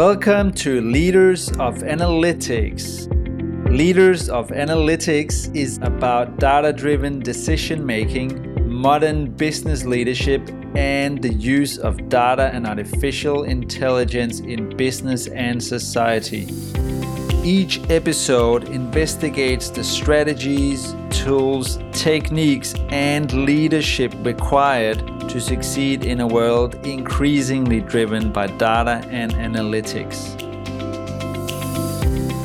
[0.00, 3.06] Welcome to Leaders of Analytics.
[3.70, 11.76] Leaders of Analytics is about data driven decision making, modern business leadership, and the use
[11.76, 16.48] of data and artificial intelligence in business and society.
[17.44, 26.74] Each episode investigates the strategies, tools, techniques, and leadership required to succeed in a world
[26.84, 30.36] increasingly driven by data and analytics.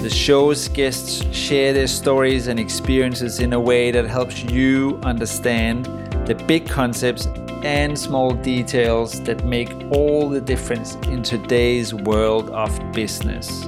[0.04, 5.86] The show's guests share their stories and experiences in a way that helps you understand
[6.28, 7.26] the big concepts
[7.64, 13.66] and small details that make all the difference in today's world of business.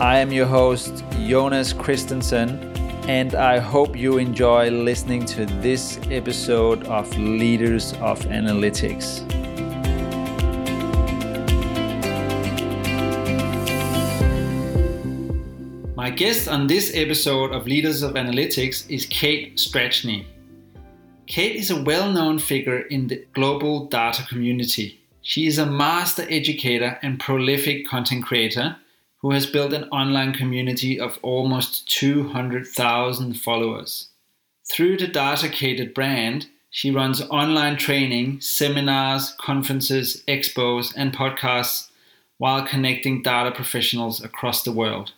[0.00, 2.73] I am your host, Jonas Christensen,
[3.08, 9.20] and I hope you enjoy listening to this episode of Leaders of Analytics.
[15.94, 20.24] My guest on this episode of Leaders of Analytics is Kate Strachnyi.
[21.26, 24.98] Kate is a well known figure in the global data community.
[25.20, 28.76] She is a master educator and prolific content creator
[29.24, 34.10] who has built an online community of almost 200,000 followers.
[34.70, 41.88] Through the Datacated brand, she runs online training, seminars, conferences, expos, and podcasts
[42.36, 45.12] while connecting data professionals across the world.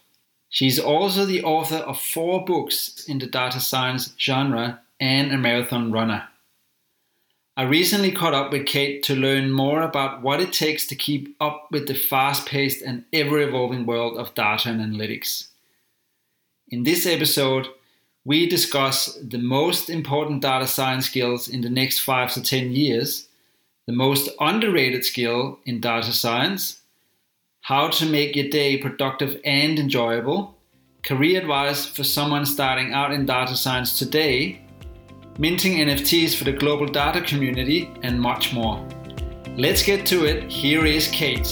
[0.50, 5.90] She's also the author of four books in the data science genre and a marathon
[5.90, 6.28] runner.
[7.58, 11.34] I recently caught up with Kate to learn more about what it takes to keep
[11.40, 15.48] up with the fast paced and ever evolving world of data and analytics.
[16.68, 17.68] In this episode,
[18.26, 23.28] we discuss the most important data science skills in the next five to 10 years,
[23.86, 26.80] the most underrated skill in data science,
[27.62, 30.58] how to make your day productive and enjoyable,
[31.02, 34.60] career advice for someone starting out in data science today,
[35.38, 38.82] minting NFTs for the global data community, and much more.
[39.56, 40.50] Let's get to it.
[40.50, 41.46] Here is Kate.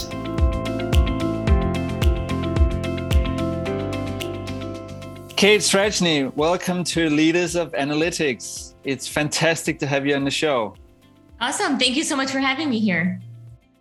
[5.37, 8.75] Kate Strachnyi, welcome to Leaders of Analytics.
[8.84, 10.75] It's fantastic to have you on the show.
[11.41, 11.78] Awesome.
[11.78, 13.21] Thank you so much for having me here.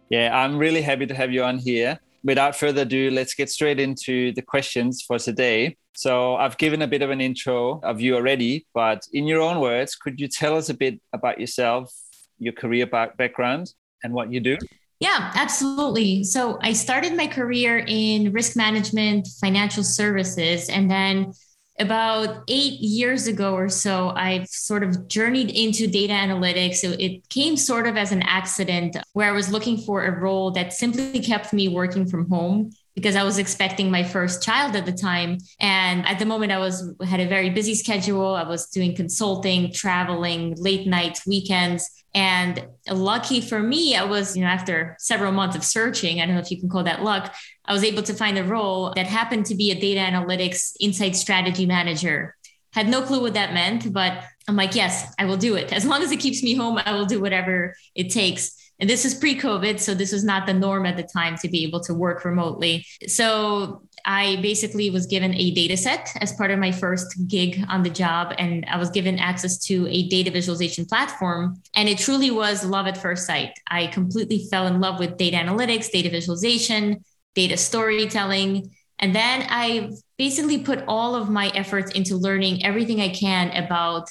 [0.10, 1.98] Yeah, I'm really happy to have you on here.
[2.24, 5.76] Without further ado, let's get straight into the questions for today.
[5.96, 9.60] So I've given a bit of an intro of you already, but in your own
[9.60, 11.94] words, could you tell us a bit about yourself,
[12.40, 13.74] your career background,
[14.04, 14.58] and what you do?
[15.00, 16.24] Yeah, absolutely.
[16.24, 21.34] So I started my career in risk management, financial services, and then
[21.80, 26.76] about eight years ago or so, I've sort of journeyed into data analytics.
[26.76, 30.52] So it came sort of as an accident where I was looking for a role
[30.52, 34.86] that simply kept me working from home because I was expecting my first child at
[34.86, 35.40] the time.
[35.60, 38.36] And at the moment I was had a very busy schedule.
[38.36, 41.90] I was doing consulting, traveling, late nights, weekends.
[42.16, 46.36] And lucky for me, I was, you know, after several months of searching, I don't
[46.36, 47.34] know if you can call that luck,
[47.66, 51.16] I was able to find a role that happened to be a data analytics insight
[51.16, 52.36] strategy manager.
[52.74, 55.72] Had no clue what that meant, but I'm like, yes, I will do it.
[55.72, 58.63] As long as it keeps me home, I will do whatever it takes.
[58.84, 59.80] And this is pre COVID.
[59.80, 62.86] So this was not the norm at the time to be able to work remotely.
[63.08, 67.84] So I basically was given a data set as part of my first gig on
[67.84, 68.36] the job.
[68.38, 71.62] And I was given access to a data visualization platform.
[71.74, 73.58] And it truly was love at first sight.
[73.72, 77.06] I completely fell in love with data analytics, data visualization,
[77.36, 78.76] data storytelling.
[79.00, 84.10] And then I basically put all of my efforts into learning everything I can about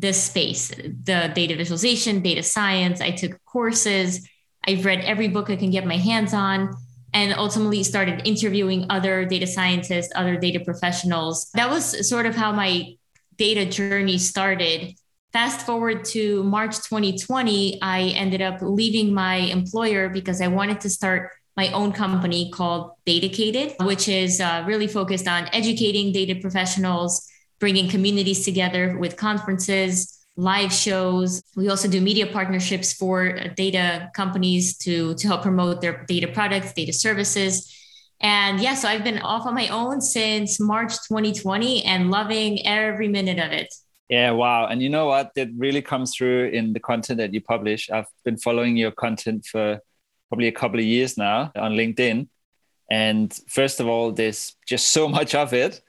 [0.00, 3.00] this space the data visualization, data science.
[3.00, 4.28] I took courses.
[4.66, 6.74] I've read every book I can get my hands on
[7.12, 11.50] and ultimately started interviewing other data scientists, other data professionals.
[11.54, 12.96] That was sort of how my
[13.36, 14.94] data journey started.
[15.32, 20.90] Fast forward to March 2020, I ended up leaving my employer because I wanted to
[20.90, 27.28] start my own company called Datacated, which is uh, really focused on educating data professionals
[27.58, 31.42] bringing communities together with conferences, live shows.
[31.56, 36.28] We also do media partnerships for uh, data companies to, to help promote their data
[36.28, 37.70] products, data services.
[38.20, 43.08] And yeah, so I've been off on my own since March 2020 and loving every
[43.08, 43.72] minute of it.
[44.08, 44.66] Yeah, wow.
[44.66, 45.32] And you know what?
[45.34, 47.90] That really comes through in the content that you publish.
[47.90, 49.80] I've been following your content for
[50.28, 52.28] probably a couple of years now on LinkedIn.
[52.90, 55.80] And first of all, there's just so much of it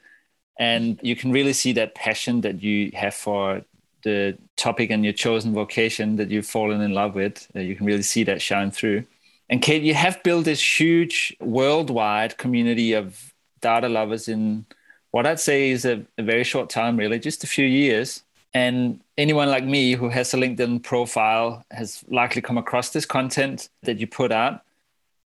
[0.58, 3.62] and you can really see that passion that you have for
[4.02, 7.86] the topic and your chosen vocation that you've fallen in love with uh, you can
[7.86, 9.04] really see that shine through
[9.48, 14.66] And Kate, you have built this huge worldwide community of data lovers in
[15.12, 18.22] what I'd say is a, a very short time, really, just a few years.
[18.52, 23.68] And anyone like me who has a LinkedIn profile has likely come across this content
[23.82, 24.62] that you put out.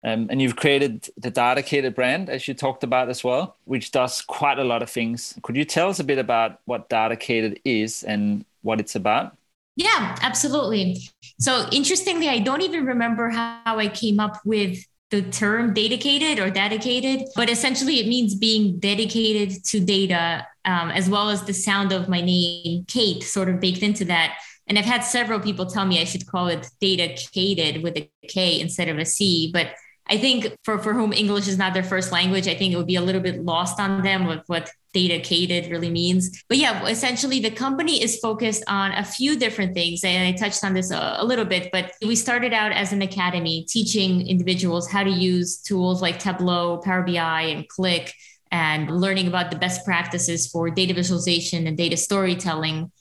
[0.04, 4.20] Um, and you've created the Datacated brand, as you talked about as well, which does
[4.20, 5.38] quite a lot of things.
[5.42, 9.36] Could you tell us a bit about what Datacated is and what it's about?
[9.76, 11.08] Yeah, absolutely.
[11.38, 16.50] So interestingly, I don't even remember how I came up with the term dedicated or
[16.50, 21.92] dedicated, but essentially it means being dedicated to data, um, as well as the sound
[21.92, 24.38] of my name, Kate, sort of baked into that.
[24.66, 28.60] And I've had several people tell me I should call it data-cated with a K
[28.60, 29.68] instead of a C, but
[30.08, 32.86] I think for, for whom English is not their first language, I think it would
[32.86, 36.42] be a little bit lost on them with what data-cated really means.
[36.48, 40.04] But yeah, essentially the company is focused on a few different things.
[40.04, 43.00] And I touched on this a, a little bit, but we started out as an
[43.00, 48.10] academy teaching individuals how to use tools like Tableau, Power BI, and Qlik,
[48.50, 52.92] and learning about the best practices for data visualization and data storytelling.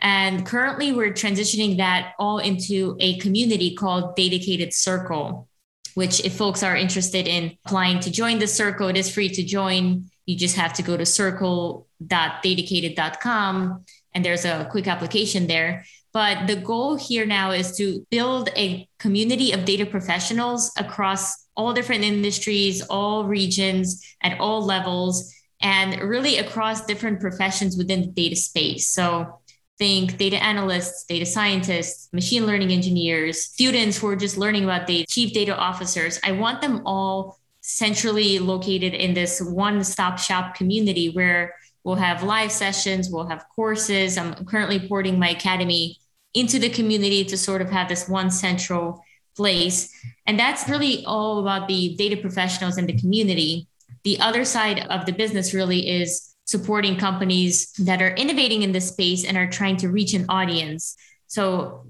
[0.00, 5.48] And currently, we're transitioning that all into a community called Datacated Circle
[5.96, 9.42] which if folks are interested in applying to join the circle, it is free to
[9.42, 10.10] join.
[10.26, 13.84] You just have to go to circle.datacated.com
[14.14, 15.86] and there's a quick application there.
[16.12, 21.72] But the goal here now is to build a community of data professionals across all
[21.72, 25.32] different industries, all regions, at all levels,
[25.62, 28.88] and really across different professions within the data space.
[28.88, 29.40] So
[29.78, 35.06] think data analysts, data scientists, machine learning engineers, students who are just learning about data,
[35.08, 36.18] chief data officers.
[36.24, 42.22] I want them all centrally located in this one stop shop community where we'll have
[42.22, 44.16] live sessions, we'll have courses.
[44.16, 45.98] I'm currently porting my academy
[46.32, 49.02] into the community to sort of have this one central
[49.36, 49.92] place.
[50.26, 53.68] And that's really all about the data professionals in the community.
[54.04, 58.88] The other side of the business really is supporting companies that are innovating in this
[58.88, 60.96] space and are trying to reach an audience.
[61.26, 61.86] So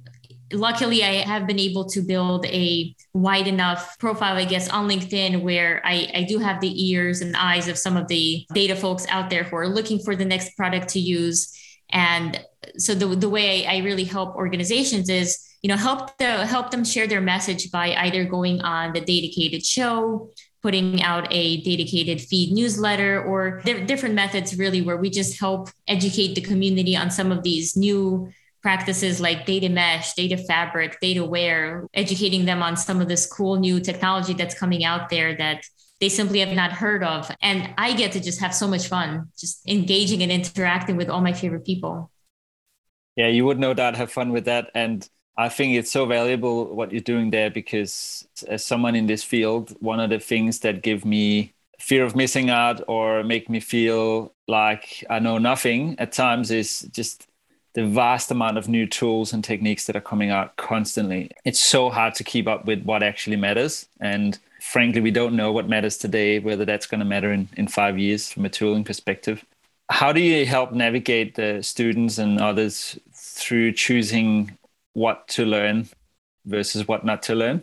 [0.52, 5.42] luckily I have been able to build a wide enough profile, I guess, on LinkedIn
[5.42, 9.06] where I, I do have the ears and eyes of some of the data folks
[9.08, 11.52] out there who are looking for the next product to use.
[11.90, 12.42] And
[12.78, 16.84] so the, the way I really help organizations is, you know, help the help them
[16.84, 20.30] share their message by either going on the Datacated show,
[20.66, 26.34] putting out a Datacated feed newsletter or different methods really where we just help educate
[26.34, 28.28] the community on some of these new
[28.62, 33.78] practices like data mesh, data fabric, Dataware, educating them on some of this cool new
[33.78, 35.64] technology that's coming out there that
[36.00, 37.30] they simply have not heard of.
[37.40, 41.20] And I get to just have so much fun just engaging and interacting with all
[41.20, 42.10] my favorite people.
[43.14, 44.72] Yeah, you would no doubt have fun with that.
[44.74, 49.22] And I think it's so valuable what you're doing there because as someone in this
[49.22, 53.60] field, one of the things that give me fear of missing out or make me
[53.60, 57.26] feel like I know nothing at times is just
[57.74, 61.30] the vast amount of new tools and techniques that are coming out constantly.
[61.44, 63.86] It's so hard to keep up with what actually matters.
[64.00, 67.68] And frankly, we don't know what matters today, whether that's going to matter in, in
[67.68, 69.44] five years from a tooling perspective.
[69.90, 74.56] How do you help navigate the students and others through choosing
[74.96, 75.86] what to learn
[76.46, 77.62] versus what not to learn?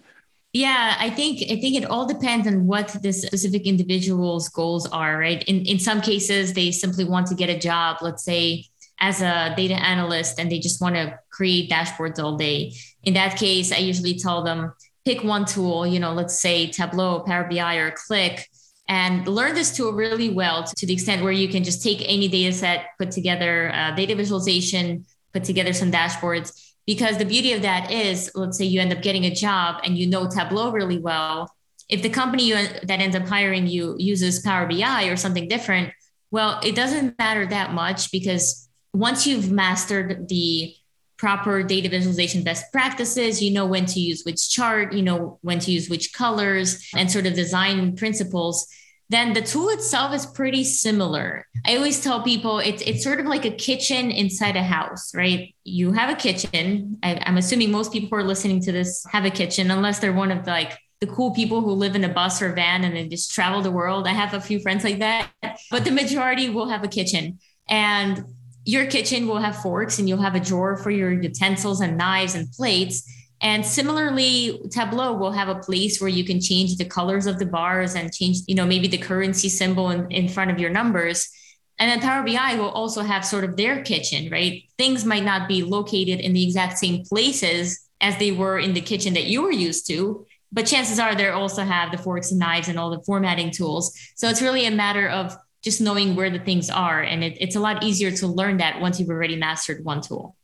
[0.54, 5.18] Yeah, I think I think it all depends on what the specific individual's goals are,
[5.18, 5.44] right?
[5.46, 8.66] In in some cases, they simply want to get a job, let's say
[9.00, 12.74] as a data analyst, and they just want to create dashboards all day.
[13.02, 14.72] In that case, I usually tell them
[15.04, 18.44] pick one tool, you know, let's say Tableau, Power BI, or Qlik,
[18.88, 22.28] and learn this tool really well to, the extent where you can just take any
[22.28, 27.62] data set, put together uh, data visualization, put together some dashboards because the beauty of
[27.62, 31.00] that is, let's say you end up getting a job and you know Tableau really
[31.00, 31.50] well.
[31.90, 35.94] If the company you, that ends up hiring you uses Power BI or something different,
[36.32, 40.76] well, it doesn't matter that much because once you've mastered the
[41.18, 45.60] proper data visualization best practices, you know when to use which chart, you know when
[45.60, 48.68] to use which colors, and sort of design principles
[49.10, 51.46] then the tool itself is pretty similar.
[51.66, 55.54] I always tell people it's it's sort of like a kitchen inside a house, right?
[55.64, 56.98] You have a kitchen.
[57.04, 60.14] I, am assuming most people who are listening to this have a kitchen, unless they're
[60.14, 62.96] one of the, like the cool people who live in a bus or van and
[62.96, 64.08] they just travel the world.
[64.08, 65.30] I have a few friends like that,
[65.70, 67.40] but the majority will have a kitchen.
[67.70, 68.24] And
[68.66, 72.36] your kitchen will have forks and you'll have a drawer for your utensils and knives
[72.36, 73.04] and plates
[73.44, 77.46] and similarly, Tableau will have a place where you can change the colors of the
[77.46, 81.30] bars and change, you know, maybe the currency symbol in, in front of your numbers.
[81.78, 84.64] And then Power BI will also have sort of their kitchen, right?
[84.78, 88.82] Things might not be located in the exact same places as they were in the
[88.82, 92.40] kitchen that you were used to, but chances are they also have the forks and
[92.40, 93.94] knives and all the formatting tools.
[94.16, 97.02] So it's really a matter of just knowing where the things are.
[97.02, 100.38] And it, it's a lot easier to learn that once you've already mastered one tool.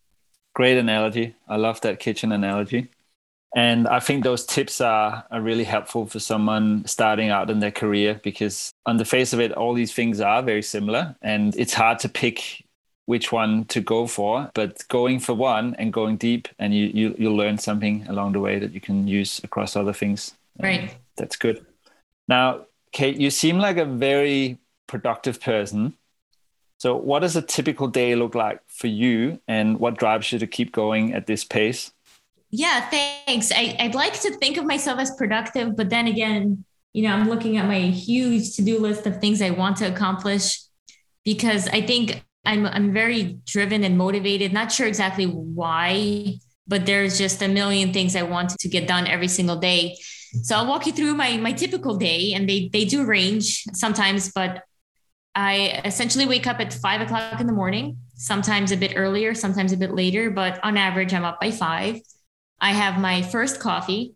[0.60, 1.36] Great analogy.
[1.48, 2.89] I love that kitchen analogy.
[3.56, 7.72] And I think those tips are, are really helpful for someone starting out in their
[7.72, 11.16] career because, on the face of it, all these things are very similar.
[11.22, 12.66] And it's hard to pick
[13.06, 17.16] which one to go for, but going for one and going deep, and you, you,
[17.18, 20.34] you'll learn something along the way that you can use across other things.
[20.62, 20.94] Right.
[21.16, 21.66] that's good.
[22.28, 25.94] Now, Kate, you seem like a very productive person.
[26.79, 30.48] So, what does a typical day look like for you, and what drives you to
[30.48, 31.91] keep going at this pace?
[32.51, 33.51] Yeah, thanks.
[33.51, 37.27] I, I'd like to think of myself as productive, but then again, you know, I'm
[37.27, 40.62] looking at my huge to do list of things I want to accomplish
[41.25, 44.53] because I think I'm, I'm very driven and motivated.
[44.53, 49.05] Not sure exactly why, but there's just a million things I want to get done
[49.05, 49.98] every single day.
[50.43, 54.31] So I'll walk you through my my typical day, and they they do range sometimes,
[54.31, 54.63] but
[55.36, 59.71] I essentially wake up at five o'clock in the morning, sometimes a bit earlier, sometimes
[59.71, 62.00] a bit later, but on average, I'm up by five.
[62.59, 64.15] I have my first coffee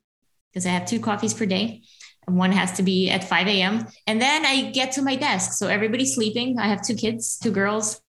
[0.52, 1.84] because I have two coffees per day.
[2.28, 3.86] And one has to be at 5 a.m.
[4.08, 5.54] And then I get to my desk.
[5.54, 6.58] So everybody's sleeping.
[6.58, 8.02] I have two kids, two girls,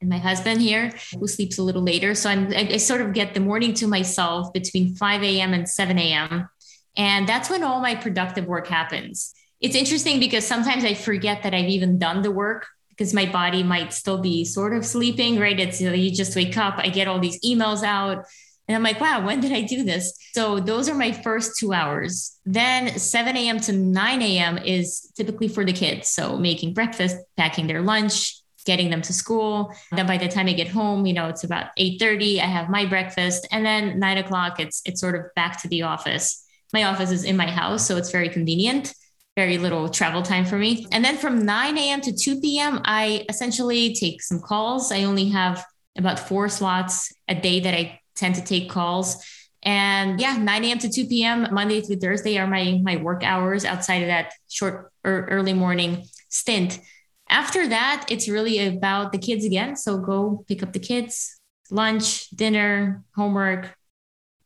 [0.00, 2.14] and my husband here who sleeps a little later.
[2.14, 5.54] So I'm, I, I sort of get the morning to myself between 5 a.m.
[5.54, 6.48] and 7 a.m.
[6.96, 9.34] And that's when all my productive work happens.
[9.62, 13.62] It's interesting because sometimes I forget that I've even done the work because my body
[13.62, 15.58] might still be sort of sleeping, right?
[15.58, 18.26] It's you know, you just wake up, I get all these emails out
[18.68, 20.16] and I'm like, wow, when did I do this?
[20.34, 22.38] So those are my first two hours.
[22.44, 23.60] Then 7 a.m.
[23.60, 24.58] to 9 a.m.
[24.58, 26.08] is typically for the kids.
[26.08, 29.74] So making breakfast, packing their lunch, getting them to school.
[29.90, 32.40] Then by the time I get home, you know, it's about 8:30.
[32.40, 33.46] I have my breakfast.
[33.50, 36.44] And then nine o'clock, it's it's sort of back to the office.
[36.72, 38.94] My office is in my house, so it's very convenient.
[39.36, 40.86] Very little travel time for me.
[40.92, 42.00] And then from 9 a.m.
[42.02, 44.92] to 2 p.m., I essentially take some calls.
[44.92, 45.64] I only have
[45.96, 49.24] about four slots a day that I tend to take calls.
[49.62, 50.78] And yeah, 9 a.m.
[50.80, 51.48] to 2 p.m.
[51.52, 56.04] Monday through Thursday are my my work hours outside of that short or early morning
[56.28, 56.80] stint.
[57.28, 59.76] After that, it's really about the kids again.
[59.76, 63.74] So go pick up the kids, lunch, dinner, homework,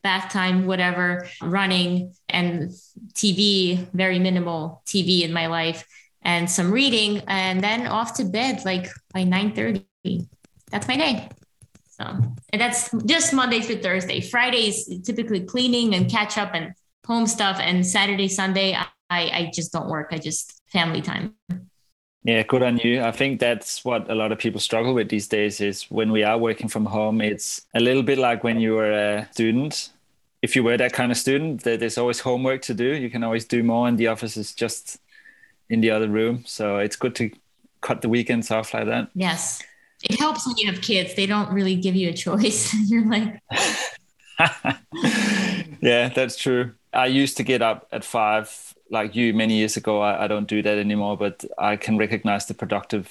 [0.06, 2.70] bath time, whatever, running and
[3.20, 3.42] TV,
[3.92, 5.80] very minimal TV in my life
[6.22, 10.28] and some reading and then off to bed like by 9:30.
[10.70, 11.28] That's my day.
[11.96, 12.04] So
[12.52, 14.20] and that's just Monday through Thursday.
[14.20, 14.76] Fridays
[15.08, 16.66] typically cleaning and catch up and
[17.06, 17.56] home stuff.
[17.60, 20.08] And Saturday, Sunday, I, I just don't work.
[20.12, 21.34] I just family time.
[22.26, 23.02] Yeah, good on you.
[23.02, 26.24] I think that's what a lot of people struggle with these days is when we
[26.24, 29.92] are working from home, it's a little bit like when you were a student.
[30.42, 32.94] If you were that kind of student, there's always homework to do.
[32.94, 34.98] You can always do more, and the office is just
[35.68, 36.44] in the other room.
[36.46, 37.30] So it's good to
[37.80, 39.08] cut the weekends off like that.
[39.14, 39.62] Yes
[40.02, 41.14] it helps when you have kids.
[41.14, 42.74] They don't really give you a choice.
[42.88, 43.40] You're like,
[45.80, 46.72] yeah, that's true.
[46.92, 50.00] I used to get up at five, like you, many years ago.
[50.00, 53.10] I, I, don't do that anymore, but I can recognize the productive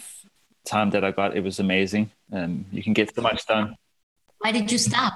[0.66, 1.36] time that I got.
[1.36, 2.12] It was amazing.
[2.32, 3.76] Um, you can get so much done.
[4.40, 5.14] Why did you stop?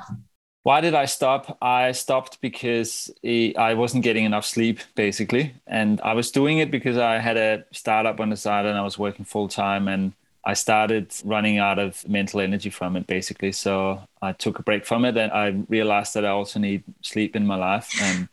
[0.64, 1.58] Why did I stop?
[1.62, 5.54] I stopped because I wasn't getting enough sleep, basically.
[5.66, 8.82] And I was doing it because I had a startup on the side and I
[8.82, 9.88] was working full time.
[9.88, 10.14] And
[10.46, 13.52] I started running out of mental energy from it basically.
[13.52, 17.36] So I took a break from it and I realized that I also need sleep
[17.36, 17.90] in my life.
[18.02, 18.28] And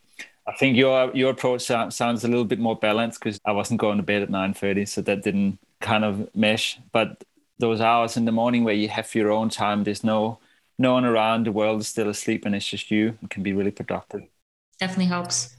[0.47, 3.97] I think your your approach sounds a little bit more balanced because I wasn't going
[3.97, 6.79] to bed at 9:30, so that didn't kind of mesh.
[6.91, 7.23] But
[7.59, 10.39] those hours in the morning where you have your own time, there's no
[10.77, 13.53] no one around, the world is still asleep and it's just you, it can be
[13.53, 14.21] really productive.
[14.79, 15.55] Definitely helps.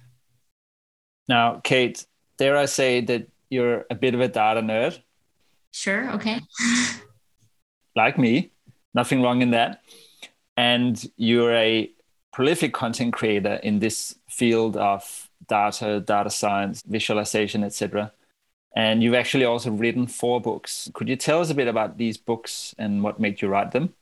[1.28, 2.06] Now, Kate,
[2.38, 5.00] dare I say that you're a bit of a data nerd?
[5.72, 6.10] Sure.
[6.12, 6.40] Okay.
[7.96, 8.50] like me,
[8.94, 9.82] nothing wrong in that.
[10.56, 11.90] And you're a
[12.32, 18.12] prolific content creator in this field of data, data science, visualization, etc.
[18.74, 20.90] And you've actually also written four books.
[20.94, 23.94] Could you tell us a bit about these books and what made you write them?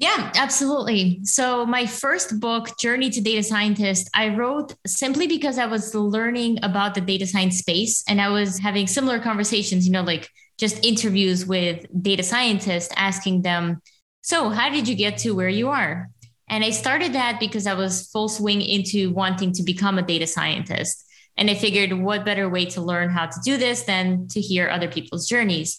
[0.00, 1.20] Yeah, absolutely.
[1.24, 6.58] So, my first book, Journey to Data Scientist, I wrote simply because I was learning
[6.62, 10.82] about the data science space and I was having similar conversations, you know, like just
[10.82, 13.82] interviews with data scientists asking them,
[14.22, 16.08] So, how did you get to where you are?
[16.48, 20.26] And I started that because I was full swing into wanting to become a data
[20.26, 21.04] scientist.
[21.36, 24.70] And I figured, what better way to learn how to do this than to hear
[24.70, 25.78] other people's journeys?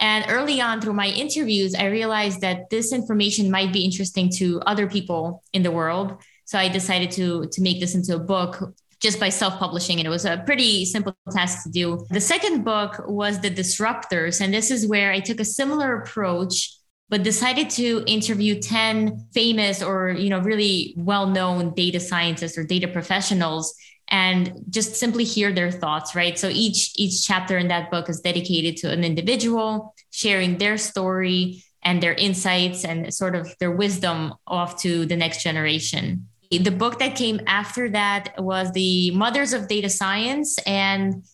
[0.00, 4.60] And early on through my interviews, I realized that this information might be interesting to
[4.66, 6.22] other people in the world.
[6.46, 9.98] So I decided to, to make this into a book just by self publishing.
[9.98, 12.06] And it was a pretty simple task to do.
[12.10, 14.40] The second book was The Disruptors.
[14.40, 16.76] And this is where I took a similar approach
[17.10, 22.88] but decided to interview 10 famous or you know really well-known data scientists or data
[22.88, 23.74] professionals
[24.10, 26.38] and just simply hear their thoughts right?
[26.38, 31.64] So each each chapter in that book is dedicated to an individual sharing their story
[31.82, 36.26] and their insights and sort of their wisdom off to the next generation.
[36.50, 41.24] The book that came after that was the mothers of data science and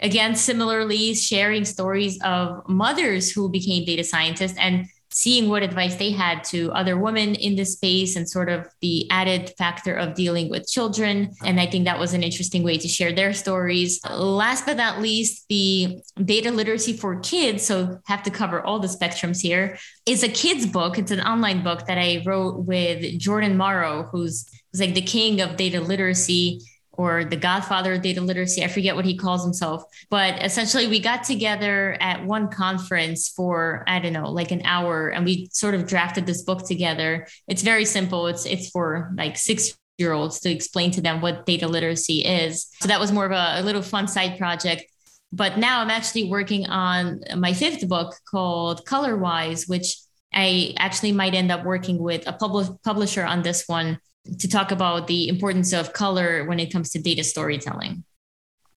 [0.00, 4.58] again similarly sharing stories of mothers who became data scientists.
[4.58, 4.86] And
[5.18, 9.04] seeing what advice they had to other women in this space and sort of the
[9.10, 11.34] added factor of dealing with children.
[11.44, 13.98] And I think that was an interesting way to share their stories.
[14.08, 17.66] Last but not least, the data literacy for kids.
[17.66, 21.00] So have to cover all the spectrums here is a kid's book.
[21.00, 25.40] It's an online book that I wrote with Jordan Morrow, who's, who's like the king
[25.40, 26.60] of data literacy
[26.98, 28.64] or the godfather of data literacy.
[28.64, 29.84] I forget what he calls himself.
[30.10, 35.08] But essentially, we got together at one conference for, I don't know, like an hour,
[35.08, 37.28] and we sort of drafted this book together.
[37.46, 38.26] It's very simple.
[38.26, 42.68] It's it's for like six year olds to explain to them what data literacy is.
[42.80, 44.84] So that was more of a, a little fun side project.
[45.32, 49.96] But now I'm actually working on my fifth book called Colorwise, which
[50.32, 53.98] I actually might end up working with a pub- publisher on this one
[54.38, 58.04] to talk about the importance of color when it comes to data storytelling.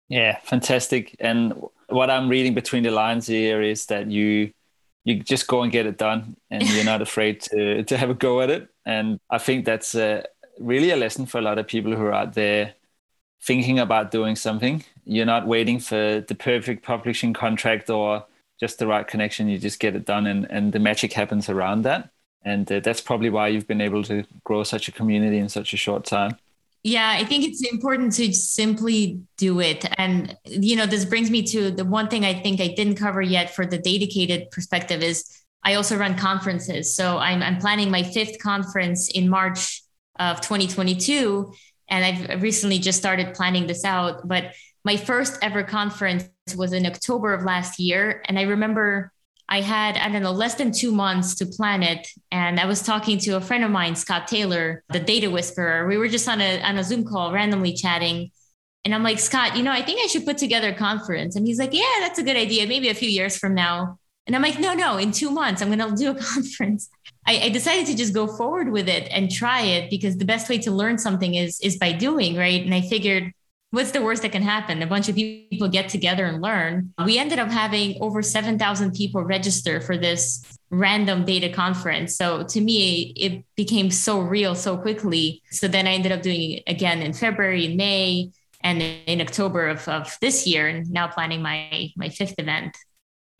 [0.09, 1.16] Yeah, fantastic.
[1.21, 1.54] And
[1.88, 4.52] what I'm reading between the lines here is that you
[5.04, 8.14] you just go and get it done, and you're not afraid to to have a
[8.14, 8.68] go at it.
[8.85, 10.23] And I think that's uh,
[10.59, 12.75] really a lesson for a lot of people who are out there
[13.42, 14.85] thinking about doing something.
[15.04, 18.26] You're not waiting for the perfect publishing contract or
[18.61, 19.49] just the right connection.
[19.49, 22.11] You just get it done, and and the magic happens around that
[22.49, 25.73] and uh, that's probably why you've been able to grow such a community in such
[25.75, 26.37] a short time.
[26.85, 29.85] Yeah i think it's important to simply do it.
[29.99, 33.23] And you know this brings me to the one thing i think i didn't cover
[33.23, 35.25] yet for the Datacated perspective is
[35.64, 36.94] i also run conferences.
[36.94, 39.83] So i'm, I'm planning my fifth conference in march
[40.18, 41.53] of 2022
[41.90, 44.27] and i've recently just started planning this out.
[44.27, 49.12] But my first ever conference was in october of last year and i remember
[49.49, 52.07] I had, I don't know, less than two months to plan it.
[52.31, 55.87] And I was talking to a friend of mine, Scott Taylor, the data whisperer.
[55.87, 58.31] We were just on a, on a Zoom call, randomly chatting.
[58.85, 61.35] And I'm like, Scott, you know, I think I should put together a conference.
[61.35, 62.67] And he's like, yeah, that's a good idea.
[62.67, 63.99] Maybe a few years from now.
[64.27, 66.91] And I'm like, no, no, in two months, I'm going to do a conference.
[67.27, 70.49] I, I, decided to just go forward with it and try it because the best
[70.49, 72.63] way to learn something is, is by doing, right?
[72.63, 73.33] And I figured
[73.70, 74.83] what's the worst that can happen?
[74.83, 76.92] A bunch of people get together and learn.
[77.04, 82.16] We ended up having over 7,000 people register for this random data conference.
[82.16, 85.42] So to me, it became so real so quickly.
[85.50, 89.87] So then I ended up doing it again in February, May, and in October of,
[89.88, 92.76] of this year, and now planning my, my fifth event.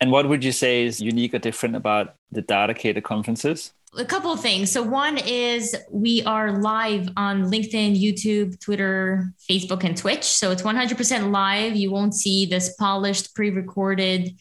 [0.01, 3.73] And what would you say is unique or different about the Data Datacated conferences?
[3.97, 4.71] A couple of things.
[4.71, 10.25] So one is we are live on LinkedIn, YouTube, Twitter, Facebook, and Twitch.
[10.25, 11.75] So it's 100% live.
[11.75, 14.37] You won't see this polished, pre-recorded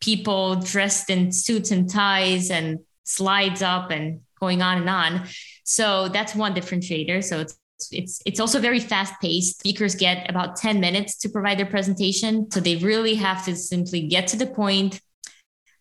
[0.00, 5.26] people dressed in suits and ties and slides up and going on and on.
[5.64, 7.24] So that's one differentiator.
[7.24, 7.58] So it's
[7.90, 9.58] it's it's also very fast paced.
[9.58, 12.50] Speakers get about 10 minutes to provide their presentation.
[12.50, 15.00] So they really have to simply get to the point,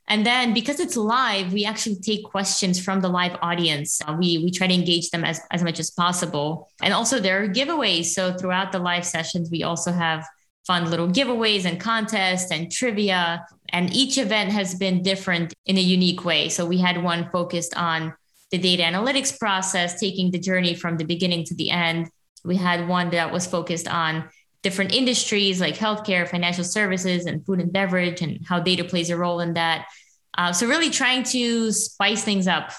[0.07, 4.01] and then because it's live, we actually take questions from the live audience.
[4.05, 6.69] Uh, we, we try to engage them as, as much as possible.
[6.81, 8.05] And also there are giveaways.
[8.07, 10.25] So throughout the live sessions, we also have
[10.67, 13.45] fun little giveaways and contests and trivia.
[13.69, 16.49] And each event has been different in a unique way.
[16.49, 18.13] So we had one focused on
[18.51, 22.09] the data analytics process, taking the journey from the beginning to the end.
[22.43, 24.29] We had one that was focused on
[24.63, 29.17] different industries like healthcare, financial services, and food and beverage, and how data plays a
[29.17, 29.85] role in that.
[30.35, 32.71] Uh, so, really trying to spice things up.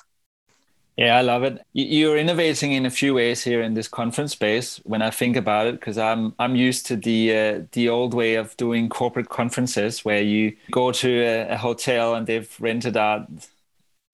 [0.96, 1.60] Yeah, I love it.
[1.72, 4.80] You're innovating in a few ways here in this conference space.
[4.84, 8.36] When I think about it, because I'm I'm used to the uh, the old way
[8.36, 13.28] of doing corporate conferences, where you go to a, a hotel and they've rented out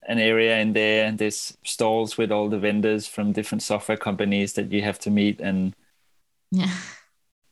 [0.08, 4.54] an area in there, and there's stalls with all the vendors from different software companies
[4.54, 5.74] that you have to meet, and
[6.50, 6.72] yeah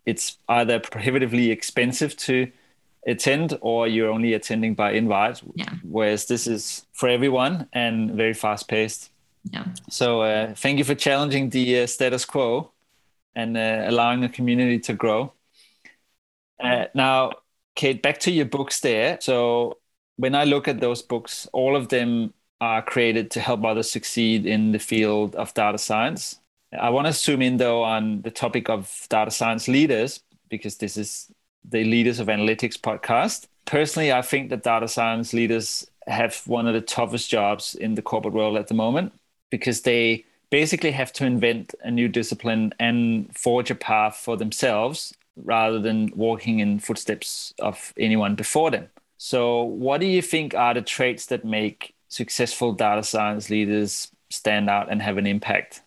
[0.09, 2.51] it's either prohibitively expensive to
[3.07, 5.43] attend or you're only attending by invite.
[5.55, 5.69] Yeah.
[5.83, 9.11] Whereas this is for everyone and very fast paced.
[9.51, 9.67] Yeah.
[9.91, 12.73] So uh, thank you for challenging the uh, status quo
[13.35, 15.33] and uh, allowing the community to grow.
[16.59, 17.33] Uh, now,
[17.75, 19.19] Kate, back to your books there.
[19.21, 19.79] So
[20.17, 24.47] when I look at those books, all of them are created to help others succeed
[24.47, 26.41] in the field of data science.
[26.73, 30.97] I want to zoom in though on the topic of data science leaders because this
[30.97, 31.31] is
[31.65, 33.47] the Leaders of Analytics podcast.
[33.65, 38.03] Personally, I think that data science leaders have one of the toughest jobs in the
[38.03, 39.13] corporate world at the moment
[39.51, 45.15] because they basically have to invent a new discipline and forge a path for themselves
[45.37, 48.89] rather than walking in footsteps of anyone before them.
[49.19, 54.71] So, what do you think are the traits that make successful data science leaders stand
[54.71, 55.83] out and have an impact?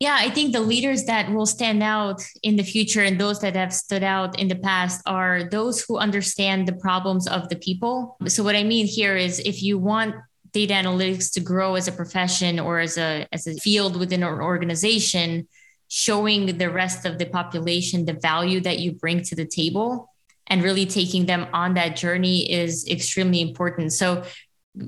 [0.00, 3.56] Yeah, I think the leaders that will stand out in the future and those that
[3.56, 8.16] have stood out in the past are those who understand the problems of the people.
[8.26, 10.14] So what I mean here is if you want
[10.52, 14.40] data analytics to grow as a profession or as a as a field within an
[14.40, 15.48] organization,
[15.88, 20.08] showing the rest of the population the value that you bring to the table
[20.46, 23.92] and really taking them on that journey is extremely important.
[23.92, 24.22] So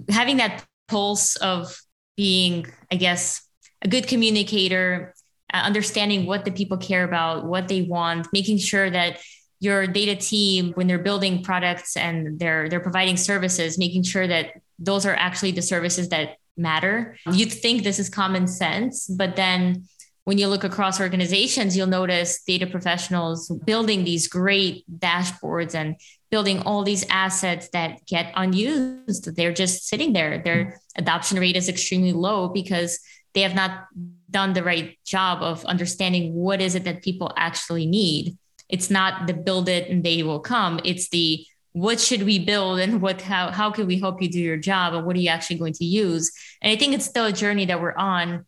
[0.09, 1.77] having that pulse of
[2.17, 3.47] being, I guess,
[3.83, 5.15] a good communicator,
[5.53, 9.19] uh, understanding what the people care about, what they want, making sure that
[9.61, 14.53] your data team, when they're building products and they're they're providing services, making sure that
[14.79, 17.17] those are actually the services that matter.
[17.31, 19.85] You'd think this is common sense, but then
[20.25, 25.97] when you look across organizations, you'll notice data professionals building these great dashboards and
[26.31, 29.35] building all these assets that get unused.
[29.35, 30.41] They're just sitting there.
[30.43, 33.01] Their adoption rate is extremely low because
[33.35, 33.87] they have not
[34.31, 38.37] done the right job of understanding what is it that people actually need.
[38.69, 40.81] It's not the build it and they will come.
[40.85, 44.41] It's the what should we build and what how how can we help you do
[44.41, 46.33] your job and what are you actually going to use?
[46.61, 48.45] And i think it's still a journey that we're on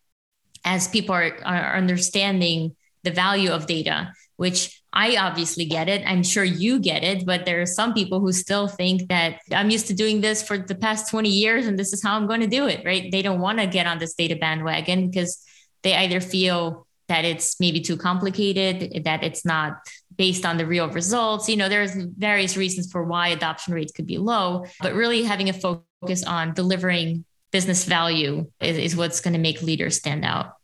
[0.65, 6.03] as people are, are understanding the value of data which I obviously get it.
[6.07, 9.71] I'm sure you get it, but there are some people who still think that I'm
[9.71, 12.41] used to doing this for the past 20 years and this is how I'm going
[12.41, 13.11] to do it, right?
[13.11, 15.43] They don't want to get on this data bandwagon because
[15.83, 19.79] they either feel that it's maybe too complicated, that it's not
[20.17, 21.49] based on the real results.
[21.49, 25.49] You know, there's various reasons for why adoption rates could be low, but really having
[25.49, 30.57] a focus on delivering business value is, is what's going to make leaders stand out.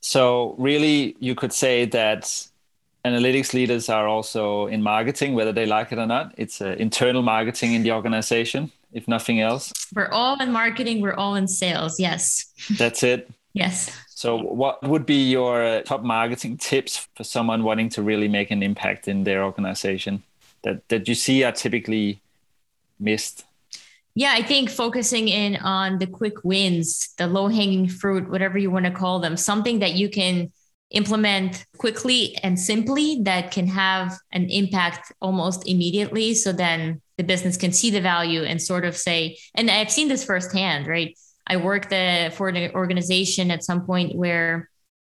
[0.00, 2.46] So, really, you could say that
[3.04, 6.34] analytics leaders are also in marketing, whether they like it or not.
[6.36, 9.72] It's uh, internal marketing in the organization, if nothing else.
[9.94, 11.98] We're all in marketing, we're all in sales.
[11.98, 12.52] Yes.
[12.76, 13.30] That's it.
[13.52, 13.90] yes.
[14.08, 18.50] So, what would be your uh, top marketing tips for someone wanting to really make
[18.50, 20.24] an impact in their organization
[20.62, 22.20] that, that you see are typically
[22.98, 23.44] missed?
[24.16, 28.68] Yeah, I think focusing in on the quick wins, the low hanging fruit, whatever you
[28.68, 30.50] want to call them, something that you can
[30.90, 36.34] implement quickly and simply that can have an impact almost immediately.
[36.34, 40.08] So then the business can see the value and sort of say, and I've seen
[40.08, 41.16] this firsthand, right?
[41.46, 44.70] I worked uh, for an organization at some point where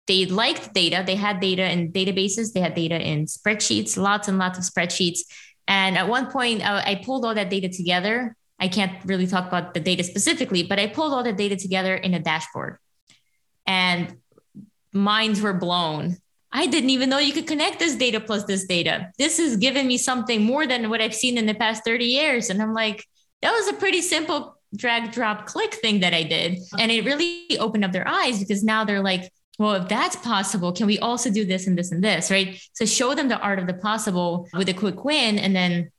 [0.08, 1.04] they liked data.
[1.06, 5.20] They had data in databases, they had data in spreadsheets, lots and lots of spreadsheets.
[5.68, 8.36] And at one point, I, I pulled all that data together.
[8.60, 11.96] I can't really talk about the data specifically, but I pulled all the data together
[11.96, 12.78] in a dashboard.
[13.66, 14.18] And
[14.94, 16.18] minds were blown.
[16.52, 19.12] I didn't even know you could connect this data plus this data.
[19.18, 22.50] This has given me something more than what I've seen in the past 30 years.
[22.50, 23.06] And I'm like,
[23.42, 26.60] that was a pretty simple drag, drop, click thing that I did.
[26.78, 30.72] And it really opened up their eyes because now they're like, well, if that's possible,
[30.72, 32.32] can we also do this and this and this?
[32.32, 32.60] Right.
[32.74, 35.38] So show them the art of the possible with a quick win.
[35.38, 35.92] And then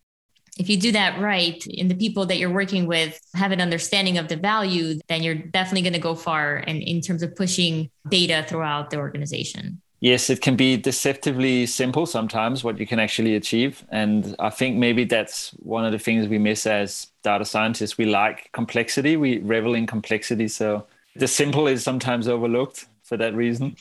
[0.58, 4.18] if you do that right and the people that you're working with have an understanding
[4.18, 7.90] of the value, then you're definitely going to go far and in, terms of pushing
[8.08, 9.80] data throughout the organization.
[10.00, 13.84] Yes, it can be deceptively simple sometimes what you can actually achieve.
[13.90, 17.98] And I think maybe that's one of the things we miss as data scientists.
[17.98, 20.48] We like complexity, we revel in complexity.
[20.48, 20.86] So
[21.16, 23.76] the simple is sometimes overlooked for that reason.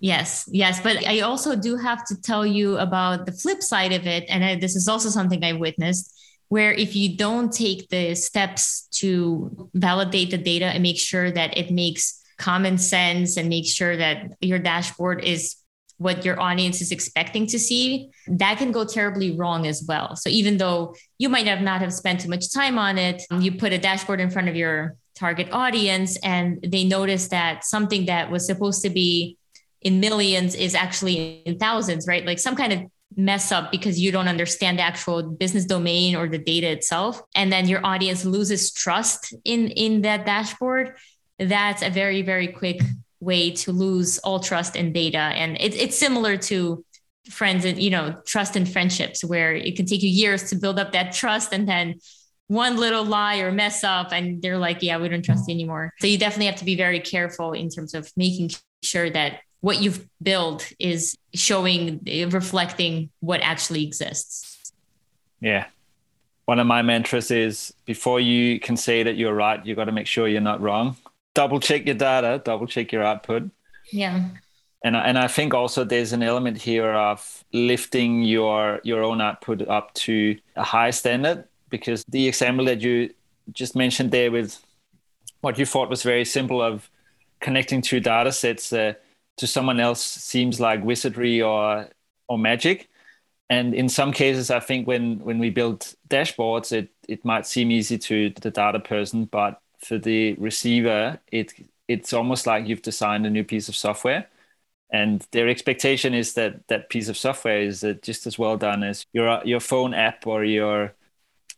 [0.00, 0.80] Yes, yes.
[0.80, 4.24] But I also do have to tell you about the flip side of it.
[4.28, 6.16] And I, this is also something I witnessed
[6.48, 11.56] where if you don't take the steps to validate the data and make sure that
[11.56, 15.56] it makes common sense and make sure that your dashboard is
[15.98, 20.30] what your audience is expecting to see that can go terribly wrong as well so
[20.30, 23.74] even though you might have not have spent too much time on it you put
[23.74, 28.46] a dashboard in front of your target audience and they notice that something that was
[28.46, 29.36] supposed to be
[29.82, 32.24] in millions is actually in thousands, right?
[32.24, 32.80] Like some kind of
[33.16, 37.22] mess up because you don't understand the actual business domain or the data itself.
[37.34, 40.96] And then your audience loses trust in in that dashboard.
[41.38, 42.80] That's a very very quick
[43.20, 45.18] way to lose all trust in data.
[45.18, 46.84] And it, it's similar to
[47.28, 50.78] friends and you know trust and friendships where it can take you years to build
[50.78, 51.94] up that trust and then
[52.48, 55.92] one little lie or mess up and they're like yeah we don't trust you anymore.
[56.00, 58.50] So you definitely have to be very careful in terms of making
[58.82, 64.72] sure that what you've built is showing, reflecting what actually exists.
[65.40, 65.66] Yeah.
[66.46, 69.92] One of my mantras is before you can say that you're right, you've got to
[69.92, 70.96] make sure you're not wrong.
[71.34, 73.50] Double check your data, double check your output.
[73.92, 74.24] Yeah.
[74.82, 79.68] And, and I think also there's an element here of lifting your your own output
[79.68, 83.10] up to a high standard because the example that you
[83.52, 84.58] just mentioned there with
[85.42, 86.90] what you thought was very simple of
[87.40, 88.94] connecting two data sets uh,
[89.40, 91.88] to someone else seems like wizardry or
[92.28, 92.88] or magic.
[93.50, 97.72] And in some cases i think when when we build dashboards it it might seem
[97.72, 101.52] easy to the data person but for the receiver it
[101.90, 104.28] it's almost like you've designed a new piece of software.
[104.92, 108.84] And their expectation is that that piece of software is uh, just as well done
[108.84, 110.94] as your your phone app or your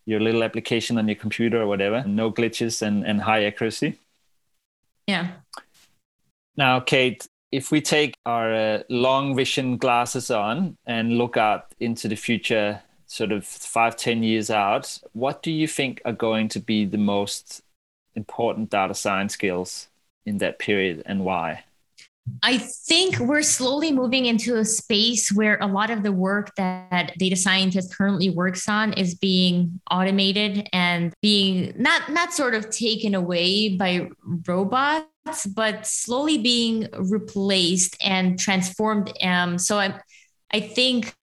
[0.07, 2.03] your little application on your computer or whatever.
[2.05, 3.99] No glitches and, and high accuracy.
[5.07, 5.33] Yeah.
[6.57, 12.09] Now kate if we take our uh, long vision glasses on and look out into
[12.09, 16.59] the future sort of five ten years out what do you think are going to
[16.59, 17.63] be the most
[18.15, 19.89] important data science skills
[20.25, 21.63] in that period and why
[22.43, 27.17] I think we're slowly moving into a space where a lot of the work that
[27.19, 33.15] data scientists currently works on is being automated and being not not sort of taken
[33.15, 34.09] away by
[34.47, 39.13] robots, but slowly being replaced and transformed.
[39.23, 40.01] Um, so I,
[40.53, 41.15] I think,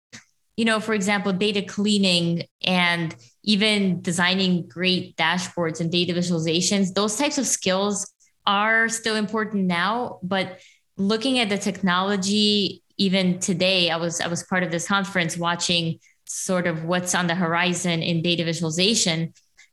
[0.56, 7.16] you know, for example, data cleaning and even designing great dashboards and data visualizations, those
[7.16, 8.12] types of skills
[8.46, 10.58] are still important now, but
[10.98, 15.98] looking at the technology even today i was i was part of this conference watching
[16.28, 19.32] sort of what's on the horizon in data visualization.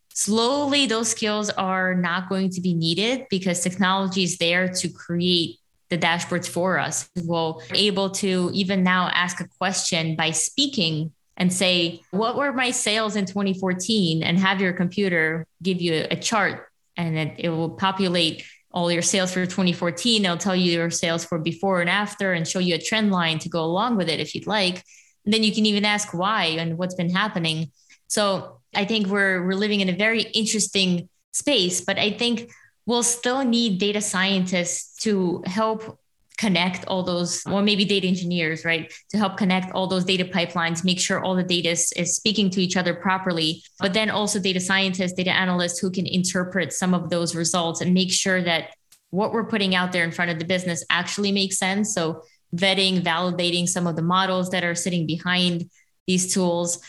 [0.10, 5.60] Slowly those skills are not going to be needed because technology is there to create
[5.90, 7.10] the dashboards for us.
[7.24, 12.54] We'll be able to even now ask a question by speaking and say what were
[12.54, 17.50] my sales in 2014 and have your computer give you a chart and it, it
[17.50, 20.26] will populate all your sales for 2014.
[20.26, 23.40] It'll tell you your sales for before and after and show you a trend line
[23.40, 24.84] to go along with it if you'd like.
[25.24, 27.72] And then you can even ask why and what's been happening.
[28.08, 32.52] So I think we're we're living in a very interesting space, but I think
[32.86, 35.98] we'll still need data scientists to help
[36.38, 40.84] connect all those, or maybe data engineers, right, to help connect all those data pipelines,
[40.84, 43.64] make sure all the data is, speaking to each other properly.
[43.80, 47.94] But then also data scientists, data analysts who can interpret some of those results and
[47.94, 48.70] make sure that
[49.12, 51.94] what we're putting out there in front of the business actually makes sense.
[51.94, 55.70] So vetting, validating some of the models that are sitting behind
[56.08, 56.80] these tools.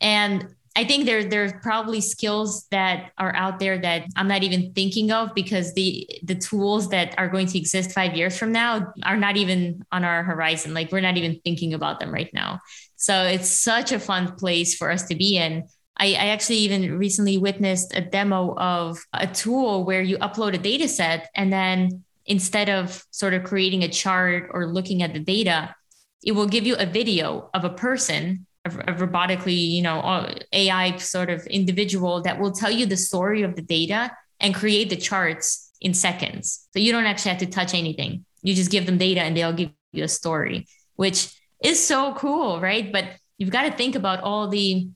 [0.00, 4.72] And I think there there's probably skills that are out there that I'm not even
[4.74, 8.92] thinking of because the the tools that are going to exist five years from now
[9.02, 10.74] are not even on our horizon.
[10.74, 12.60] Like we're not even thinking about them right now.
[12.94, 15.64] So it's such a fun place for us to be in.
[15.96, 20.58] I, I actually even recently witnessed a demo of a tool where you upload a
[20.58, 25.18] data set and then instead of sort of creating a chart or looking at the
[25.18, 25.74] data,
[26.22, 30.00] it will give you a video of a person a, robotically, you know,
[30.52, 34.90] AI sort of individual that will tell you the story of the data and create
[34.90, 36.66] the charts in seconds.
[36.72, 38.24] So you don't actually have to touch anything.
[38.42, 40.66] You just give them data and they'll give you a story,
[40.96, 42.92] which is so cool, right?
[42.92, 43.04] But
[43.36, 44.88] you've got to think about all the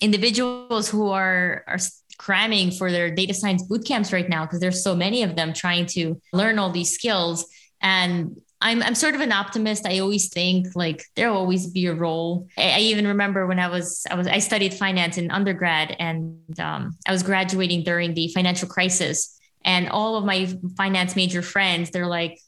[0.00, 1.78] individuals who are are
[2.18, 5.54] cramming for their data science boot camps right now because there's so many of them
[5.54, 7.46] trying to learn all these skills
[7.80, 9.86] and I'm I'm sort of an optimist.
[9.86, 12.48] I always think like there'll always be a role.
[12.58, 16.38] I, I even remember when I was I was I studied finance in undergrad and
[16.60, 19.36] um, I was graduating during the financial crisis.
[19.64, 22.38] And all of my finance major friends, they're like,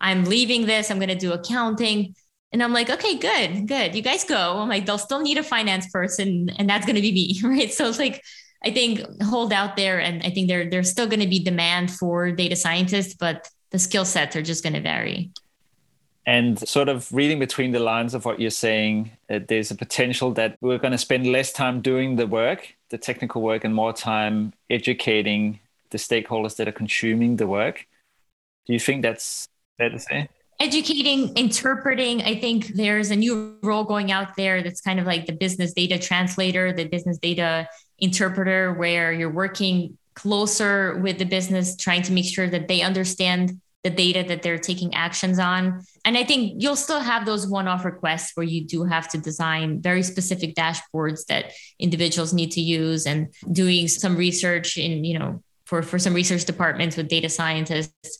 [0.00, 0.90] I'm leaving this.
[0.90, 2.14] I'm going to do accounting.
[2.52, 3.94] And I'm like, okay, good, good.
[3.94, 4.58] You guys go.
[4.58, 7.72] I'm like, they'll still need a finance person, and that's going to be me, right?
[7.72, 8.22] So it's like,
[8.64, 11.90] I think hold out there, and I think there there's still going to be demand
[11.90, 15.30] for data scientists, but the skill sets are just going to vary.
[16.24, 20.32] And sort of reading between the lines of what you're saying, uh, there's a potential
[20.34, 23.92] that we're going to spend less time doing the work, the technical work, and more
[23.92, 25.58] time educating
[25.90, 27.86] the stakeholders that are consuming the work.
[28.66, 30.28] Do you think that's fair to say?
[30.60, 32.22] Educating, interpreting.
[32.22, 35.72] I think there's a new role going out there that's kind of like the business
[35.72, 42.12] data translator, the business data interpreter, where you're working closer with the business, trying to
[42.12, 45.82] make sure that they understand the data that they're taking actions on.
[46.04, 49.18] And I think you'll still have those one off requests where you do have to
[49.18, 55.18] design very specific dashboards that individuals need to use and doing some research in, you
[55.18, 58.18] know, for, for some research departments with data scientists.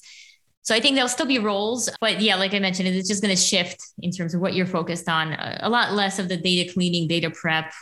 [0.63, 3.35] So I think there'll still be roles, but yeah, like I mentioned, it's just going
[3.35, 5.33] to shift in terms of what you're focused on.
[5.33, 7.73] A lot less of the data cleaning, data prep,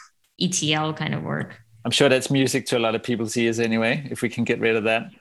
[0.41, 1.61] ETL kind of work.
[1.85, 4.61] I'm sure that's music to a lot of people's ears anyway, if we can get
[4.61, 5.11] rid of that.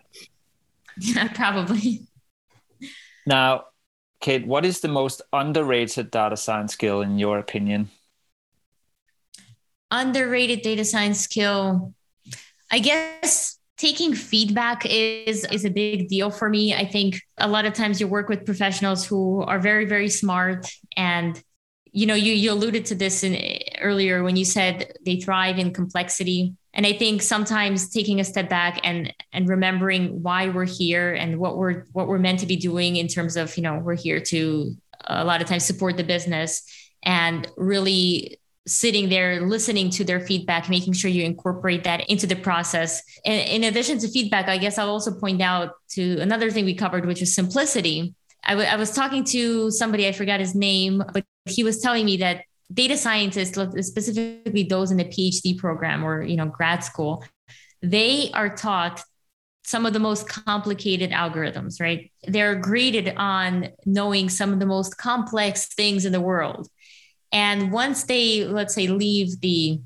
[1.01, 2.01] Yeah, probably.
[3.29, 3.65] Now,
[4.21, 7.91] Kate, what is the most underrated data science skill in your opinion?
[9.91, 11.93] Underrated data science skill.
[12.71, 17.65] I guess taking feedback is is a big deal for me i think a lot
[17.65, 21.41] of times you work with professionals who are very very smart and
[21.93, 23.39] you know you you alluded to this in
[23.79, 28.49] earlier when you said they thrive in complexity and i think sometimes taking a step
[28.49, 32.55] back and and remembering why we're here and what we're what we're meant to be
[32.55, 34.75] doing in terms of you know we're here to
[35.07, 36.63] a lot of times support the business
[37.03, 42.35] and really sitting there listening to their feedback making sure you incorporate that into the
[42.35, 43.01] process.
[43.25, 46.75] And in addition to feedback i guess i'll also point out to another thing we
[46.75, 48.13] covered which is simplicity.
[48.43, 52.05] I, w- I was talking to somebody i forgot his name but he was telling
[52.05, 57.23] me that data scientists specifically those in the phd program or you know grad school
[57.81, 59.01] they are taught
[59.63, 64.97] some of the most complicated algorithms right they're graded on knowing some of the most
[64.97, 66.67] complex things in the world
[67.31, 69.81] and once they, let's say, leave the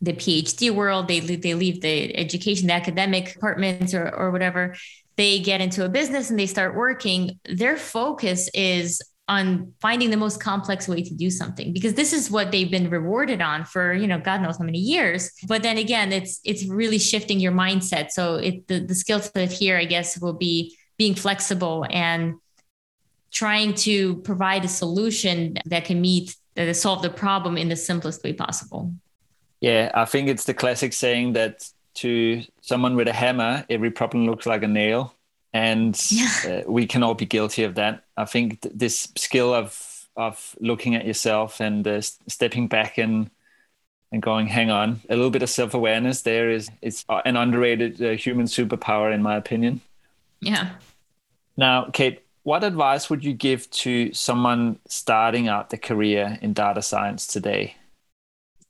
[0.00, 4.74] the PhD world, they they leave the education, the academic departments, or or whatever.
[5.16, 7.38] They get into a business and they start working.
[7.44, 12.30] Their focus is on finding the most complex way to do something because this is
[12.30, 15.30] what they've been rewarded on for you know god knows how many years.
[15.46, 18.10] But then again it's it's really shifting your mindset.
[18.10, 22.34] So it the, the skill set here i guess will be being flexible and
[23.32, 28.22] trying to provide a solution that can meet that solve the problem in the simplest
[28.22, 28.92] way possible.
[29.60, 34.26] Yeah, I think it's the classic saying that to someone with a hammer, every problem
[34.26, 35.14] looks like a nail,
[35.52, 36.62] and yeah.
[36.66, 38.04] uh, we can all be guilty of that.
[38.16, 43.30] I think th- this skill of of looking at yourself and uh, stepping back and
[44.10, 48.02] and going, hang on, a little bit of self awareness there is it's an underrated
[48.02, 49.80] uh, human superpower in my opinion.
[50.40, 50.70] Yeah.
[51.56, 56.82] Now, Kate, what advice would you give to someone starting out the career in data
[56.82, 57.76] science today?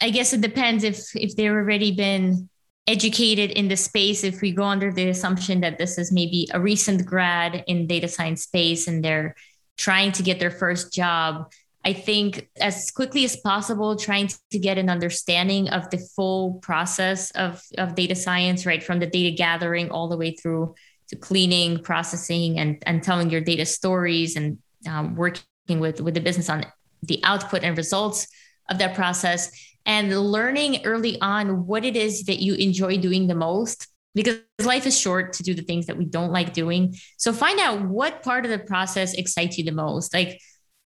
[0.01, 2.49] I guess it depends if if they've already been
[2.87, 4.25] educated in the space.
[4.25, 8.09] If we go under the assumption that this is maybe a recent grad in data
[8.09, 9.35] science space and they're
[9.77, 11.51] trying to get their first job,
[11.85, 17.31] I think as quickly as possible, trying to get an understanding of the full process
[17.33, 18.83] of, of data science, right?
[18.83, 20.75] From the data gathering all the way through
[21.09, 26.21] to cleaning, processing, and, and telling your data stories and um, working with, with the
[26.21, 26.67] business on
[27.03, 28.29] the output and results
[28.71, 29.51] of that process
[29.87, 34.87] and learning early on what it is that you enjoy doing the most because life
[34.87, 36.95] is short to do the things that we don't like doing.
[37.17, 40.13] So find out what part of the process excites you the most.
[40.13, 40.41] Like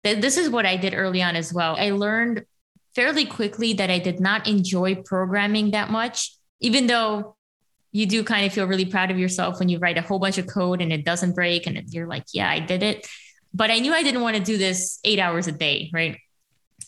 [0.05, 1.77] th- this is what I did early on as well.
[1.77, 2.45] I learned
[2.95, 7.37] fairly quickly that I did not enjoy programming that much, even though
[7.93, 10.39] you do kind of feel really proud of yourself when you write a whole bunch
[10.39, 13.07] of code and it doesn't break and you're like, yeah, I did it.
[13.53, 16.19] But I knew I didn't want to do this eight hours a day, right?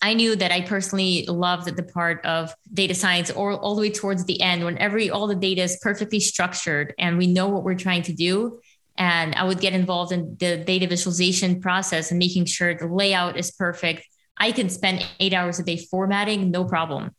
[0.01, 3.91] I knew that I personally loved the part of data science or all the way
[3.91, 7.65] towards the end when every all the data is perfectly structured and we know what
[7.65, 8.61] we're trying to do.
[8.97, 13.37] And I would get involved in the data visualization process and making sure the layout
[13.37, 14.07] is perfect.
[14.37, 17.15] I can spend eight hours a day formatting, no problem.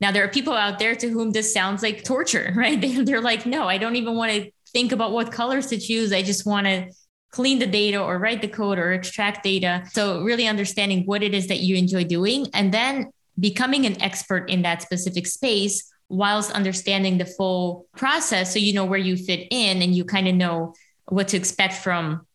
[0.00, 2.80] Now, there are people out there to whom this sounds like torture, right?
[2.80, 6.12] They're like, no, I don't even want to think about what colors to choose.
[6.12, 6.90] I just want to
[7.32, 9.82] clean the data or write the code or extract data.
[9.90, 14.48] So, really understanding what it is that you enjoy doing and then becoming an expert
[14.48, 18.52] in that specific space whilst understanding the full process.
[18.52, 20.74] So, you know where you fit in and you kind of know
[21.06, 22.26] what to expect from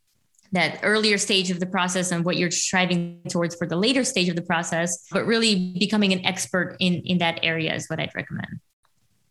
[0.52, 4.30] that earlier stage of the process and what you're striving towards for the later stage
[4.30, 8.14] of the process but really becoming an expert in in that area is what i'd
[8.16, 8.60] recommend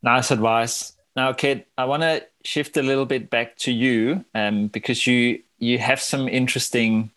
[0.03, 4.69] nice advice now kate i want to shift a little bit back to you um,
[4.69, 7.11] because you you have some interesting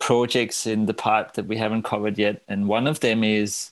[0.00, 3.70] projects in the part that we haven't covered yet and one of them is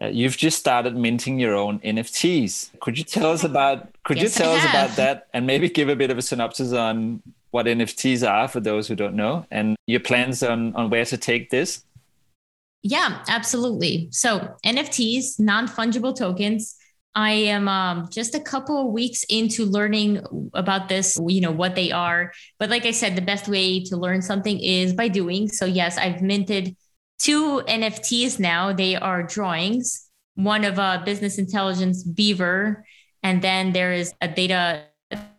[0.00, 2.78] uh, you've just started minting your own NFTs.
[2.80, 3.88] Could you tell us about?
[4.04, 6.72] Could yes, you tell us about that, and maybe give a bit of a synopsis
[6.72, 11.06] on what NFTs are for those who don't know, and your plans on on where
[11.06, 11.82] to take this?
[12.82, 14.08] Yeah, absolutely.
[14.12, 16.76] So NFTs, non fungible tokens.
[17.16, 20.20] I am um, just a couple of weeks into learning
[20.52, 22.30] about this, you know, what they are.
[22.58, 25.48] But like I said, the best way to learn something is by doing.
[25.48, 26.76] So, yes, I've minted
[27.18, 28.74] two NFTs now.
[28.74, 32.84] They are drawings, one of a business intelligence beaver,
[33.22, 34.84] and then there is a data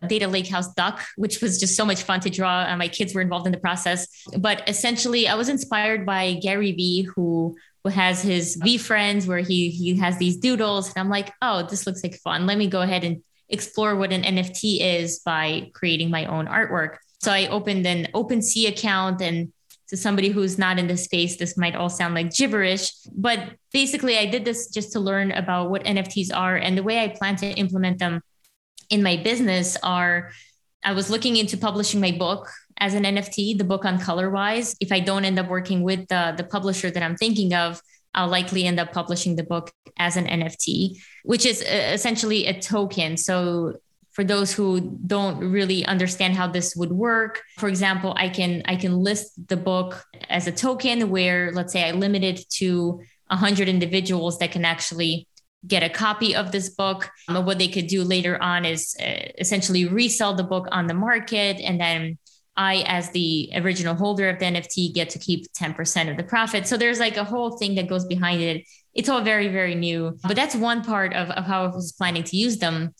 [0.08, 2.64] data lakehouse duck, which was just so much fun to draw.
[2.64, 4.08] And my kids were involved in the process.
[4.40, 7.56] But essentially, I was inspired by Gary Vee, who
[7.88, 10.88] has his VeeFriends where he he has these doodles.
[10.90, 12.46] And I'm like, oh, this looks like fun.
[12.46, 16.98] Let me go ahead and explore what an NFT is by creating my own artwork.
[17.22, 19.52] So I opened an OpenSea account and
[19.90, 22.92] to somebody who's not in the space, this might all sound like gibberish.
[23.16, 27.00] But basically, I did this just to learn about what NFTs are and the way
[27.00, 28.22] I plan to implement them
[28.90, 30.32] in my business are
[30.84, 32.50] I was looking into publishing my book
[32.80, 34.76] as an NFT, the book on Colorwise.
[34.80, 37.82] If I don't end up working with the, the publisher that I'm thinking of,
[38.14, 42.60] I'll likely end up publishing the book as an NFT, which is uh, essentially a
[42.60, 43.18] token.
[43.18, 43.78] So
[44.12, 48.76] for those who don't really understand how this would work, for example, I can I
[48.76, 53.70] can list the book as a token where let's say I limit it to 100
[53.70, 55.28] individuals that can actually
[55.68, 57.10] get a copy of this book.
[57.28, 60.94] Um, what they could do later on is uh, essentially resell the book on the
[60.94, 62.18] market and then
[62.58, 66.68] I, as the original holder of the NFT, get to keep 10% of the profit.
[66.68, 68.66] So there's like a whole thing that goes behind it.
[68.96, 72.24] It's all very, very new, but that's one part of, of how I was planning
[72.24, 72.96] to use them.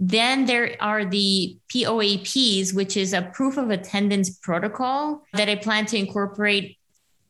[0.00, 5.86] Then there are the POAPs, which is a proof of attendance protocol that I plan
[5.86, 6.78] to incorporate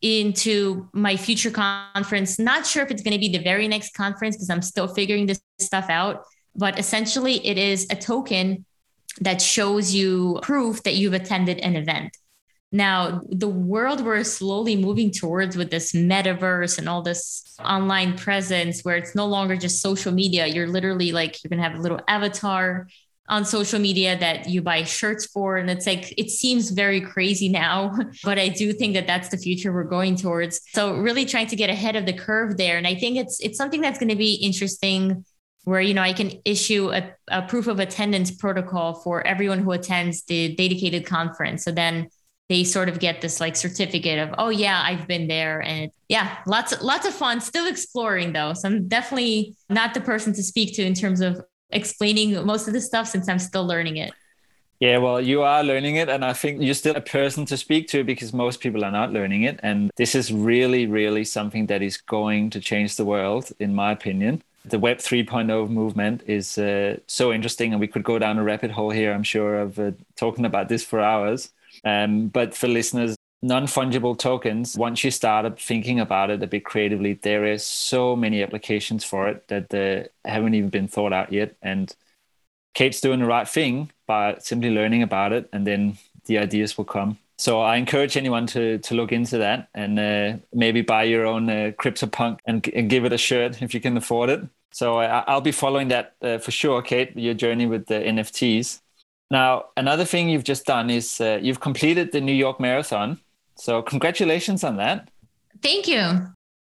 [0.01, 2.39] into my future conference.
[2.39, 5.27] Not sure if it's going to be the very next conference because I'm still figuring
[5.27, 6.23] this stuff out.
[6.55, 8.65] But essentially, it is a token
[9.21, 12.17] that shows you proof that you've attended an event.
[12.75, 18.81] Now, the world we're slowly moving towards with this metaverse and all this online presence
[18.81, 20.47] where it's no longer just social media.
[20.47, 22.89] You're literally like, you're going to have a little avatar
[23.29, 25.59] on social media that you buy shirts for.
[25.59, 27.95] And it's like, it seems very crazy now,
[28.25, 30.61] but I do think that that's the future we're going towards.
[30.73, 32.79] So, really trying to get ahead of the curve there.
[32.79, 35.25] And I think it's, it's something that's going to be interesting
[35.65, 39.73] where you know i can issue a, a, proof of attendance protocol for everyone who
[39.73, 41.65] attends the Datacated conference.
[41.65, 42.09] So then
[42.49, 45.63] they sort of get this like certificate of oh yeah i've been there.
[45.63, 47.41] And yeah lots lots of fun.
[47.41, 48.53] Still exploring though.
[48.55, 51.41] So i'm definitely not the person to speak to in terms of
[51.71, 54.13] explaining most of the stuff since i'm still learning it.
[54.81, 57.87] Yeah, well, you are learning it, and I think you're still a person to speak
[57.91, 59.61] to because most people are not learning it.
[59.63, 63.93] And this is really, really something that is going to change the world, in my
[63.93, 68.45] opinion the Web 3.0 movement is uh, so interesting, and we could go down a
[68.45, 71.51] rabbit hole here, I'm sure, of uh, talking about this for hours.
[71.85, 76.65] Um, but for listeners, non fungible tokens, once you start thinking about it a bit
[76.65, 81.33] creatively, there is so many applications for it that uh, haven't even been thought out
[81.33, 81.57] yet.
[81.61, 81.95] And
[82.75, 86.85] Kate's doing the right thing by simply learning about it, and then the ideas will
[86.85, 87.19] come.
[87.39, 91.49] So I encourage anyone to to look into that and uh, maybe buy your own
[91.49, 94.43] uh, CryptoPunk and, and, give it a shirt if you can afford it.
[94.73, 97.17] So I, will be following that uh, for sure, Kate.
[97.17, 98.81] Your journey with the NFTs.
[99.31, 103.19] Now, another thing you've just done is uh, you've completed the New York Marathon.
[103.57, 105.09] So congratulations on that.
[105.63, 106.29] Thank you.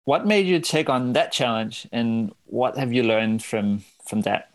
[0.05, 4.49] What made you take on that challenge, and what have you learned from from that?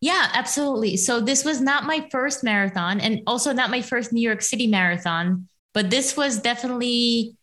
[0.00, 0.96] Yeah, absolutely.
[0.96, 4.66] So this was not my first marathon and also not my first New York City
[4.66, 7.34] marathon, but this was definitely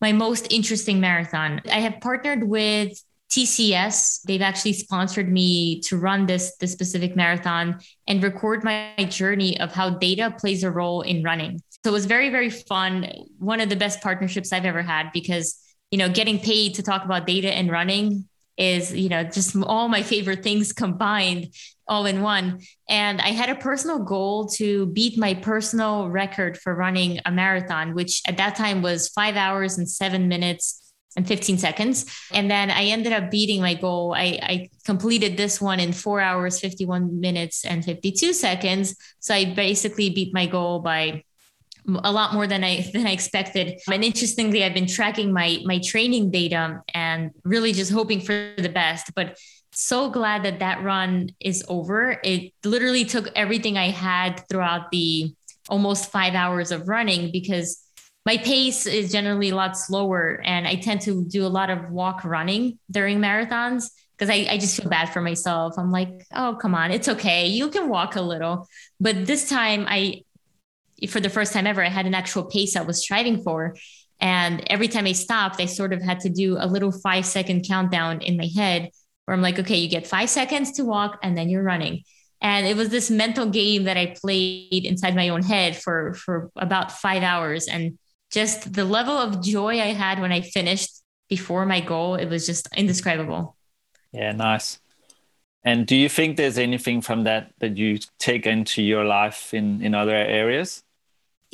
[0.00, 1.62] my most interesting marathon.
[1.70, 4.22] I have partnered with TCS.
[4.24, 9.72] They've actually sponsored me to run this this specific marathon and record my journey of
[9.72, 11.62] how data plays a role in running.
[11.82, 13.08] So it was very very fun.
[13.38, 15.56] One of the best partnerships I've ever had because
[15.90, 19.88] you know getting paid to talk about data and running is you know just all
[19.88, 21.54] my favorite things combined
[21.92, 26.74] all in one and i had a personal goal to beat my personal record for
[26.74, 31.58] running a marathon which at that time was 5 hours and 7 minutes and 15
[31.58, 35.92] seconds and then i ended up beating my goal I, I completed this one in
[35.92, 41.24] 4 hours 51 minutes and 52 seconds so i basically beat my goal by
[42.04, 43.80] a lot more than I than I expected.
[43.90, 48.68] And interestingly, I've been tracking my my training data and really just hoping for the
[48.68, 49.12] best.
[49.16, 49.36] But
[49.72, 52.20] so glad that that run is over.
[52.22, 55.34] It literally took everything I had throughout the
[55.68, 57.82] almost five hours of running because
[58.24, 61.90] my pace is generally a lot slower and I tend to do a lot of
[61.90, 65.74] walk running during marathons because I, I just feel bad for myself.
[65.76, 67.46] I'm like, oh, come on, it's okay.
[67.46, 68.68] You can walk a little.
[69.00, 70.22] But this time I
[71.08, 73.74] for the first time ever, I had an actual pace I was striving for.
[74.20, 77.66] And every time I stopped, I sort of had to do a little five second
[77.66, 78.90] countdown in my head
[79.24, 82.02] where I'm like, okay, you get five seconds to walk and then you're running.
[82.40, 86.50] And it was this mental game that I played inside my own head for, for
[86.56, 87.68] about five hours.
[87.68, 87.98] And
[88.32, 90.90] just the level of joy I had when I finished
[91.28, 93.56] before my goal, it was just indescribable.
[94.12, 94.80] Yeah, nice.
[95.64, 99.80] And do you think there's anything from that that you take into your life in,
[99.80, 100.82] in other areas?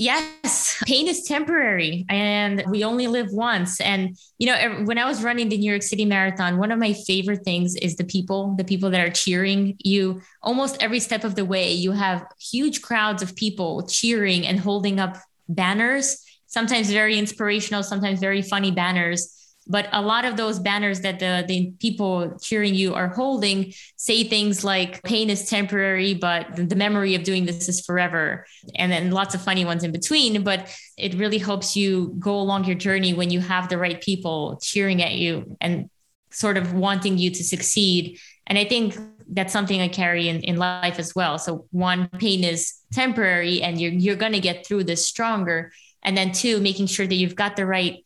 [0.00, 3.80] Yes, pain is temporary and we only live once.
[3.80, 6.92] And, you know, when I was running the New York City Marathon, one of my
[6.92, 11.34] favorite things is the people, the people that are cheering you almost every step of
[11.34, 11.72] the way.
[11.72, 15.16] You have huge crowds of people cheering and holding up
[15.48, 19.34] banners, sometimes very inspirational, sometimes very funny banners
[19.68, 24.24] but a lot of those banners that the, the people cheering you are holding say
[24.24, 28.46] things like pain is temporary but the memory of doing this is forever.
[28.76, 30.42] And then lots of funny ones in between.
[30.42, 34.58] But it really helps you go along your journey when you have the right people
[34.62, 35.90] cheering at you and
[36.30, 38.18] sort of wanting you to succeed.
[38.46, 38.96] And i think
[39.30, 41.38] that's something i carry in, in life as well.
[41.38, 45.70] So one pain is temporary and you're, you're going to get through this stronger.
[46.02, 48.04] And then two making sure that you've got the right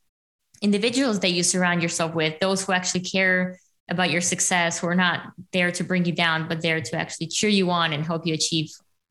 [0.62, 3.58] individuals that you surround yourself with, those who actually care
[3.90, 7.26] about your success, who are not there to bring you down, but there to actually
[7.26, 8.70] cheer you on and help you achieve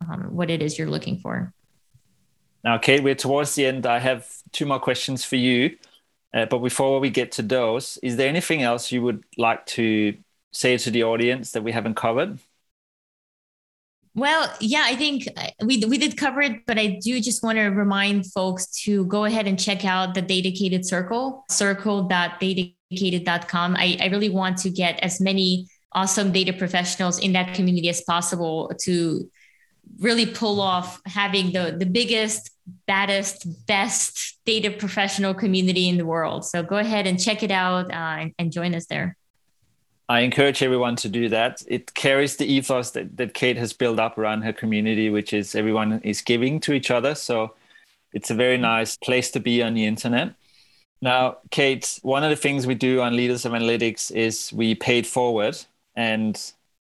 [0.10, 1.54] um, what it is you're looking for.
[2.64, 3.86] Now, Kate, we're towards the end.
[3.86, 5.78] I have two more questions for you.
[6.34, 10.16] Uh, but before we get to those, is there anything else you would like to
[10.54, 12.40] say to the audience that we haven't covered?
[14.14, 17.58] Well, yeah, I think uh, we we did cover it, but I do just want
[17.58, 23.78] to remind folks to go ahead and check out the Datacated Circle, circle.datacated.com.
[23.78, 28.02] I, I really want to get as many awesome data professionals in that community as
[28.02, 29.32] possible to
[30.00, 32.52] really pull off having the the biggest,
[32.88, 36.44] baddest, best data professional community in the world.
[36.44, 39.16] So go ahead and check it out uh, and, and join us there.
[40.12, 41.64] I encourage everyone to do that.
[41.70, 45.56] It carries the ethos that, that Kate has built up around her community, which is
[45.56, 47.16] everyone is giving to each other.
[47.16, 47.54] So
[48.12, 50.34] it's a very nice place to be on the internet.
[51.02, 55.08] Now, Kate, one of the things we do on Leaders of Analytics is we paid
[55.08, 55.58] forward.
[55.96, 56.38] And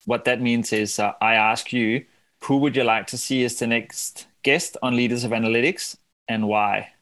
[0.04, 2.04] what that means is uh, I ask you,
[2.42, 5.96] who would you like to see as the next guest on Leaders of Analytics
[6.28, 6.92] and why?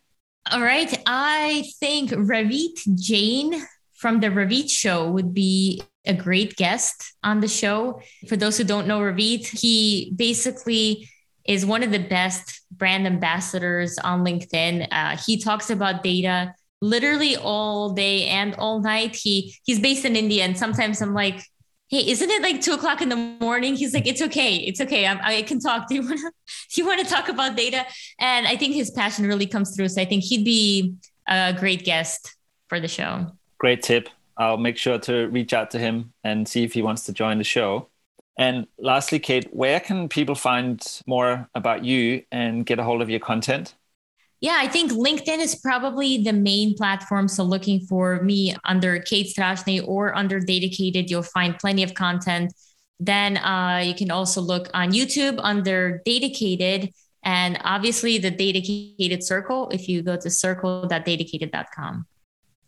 [0.52, 0.96] All right.
[1.06, 7.48] I think Ravit Jain from the Ravit Show would be a great guest on the
[7.48, 8.00] show.
[8.28, 11.08] For those who don't know Ravit, he basically
[11.46, 14.88] is one of the best brand ambassadors on LinkedIn.
[14.90, 19.16] Uh, he talks about data literally all day and all night.
[19.16, 21.42] He he's based in India, and sometimes I'm like,
[21.88, 25.06] "Hey, isn't it like two o'clock in the morning?" He's like, "It's okay, it's okay.
[25.06, 25.88] I'm, i can talk.
[25.88, 26.30] Do you want to
[26.74, 27.84] do you want to talk about data?"
[28.18, 29.88] And I think his passion really comes through.
[29.88, 30.94] So I think he'd be
[31.26, 32.36] a great guest
[32.68, 33.32] for the show.
[33.58, 34.08] Great tip.
[34.36, 37.38] I'll make sure to reach out to him and see if he wants to join
[37.38, 37.88] the show.
[38.36, 43.08] And lastly, Kate, where can people find more about you and get a hold of
[43.08, 43.74] your content?
[44.40, 47.28] Yeah, I think LinkedIn is probably the main platform.
[47.28, 52.52] So looking for me under Kate Strachnyi or under Datacated, you'll find plenty of content.
[53.00, 59.70] Then uh, you can also look on YouTube under Datacated and obviously the Datacated Circle
[59.70, 62.06] if you go to circle.datacated.com.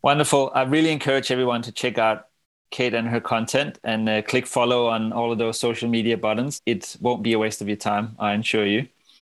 [0.02, 0.50] Wonderful.
[0.54, 2.28] I really encourage everyone to check out
[2.70, 6.60] Kate and her content and uh, click follow on all of those social media buttons.
[6.66, 8.88] It won't be a waste of your time, I assure you.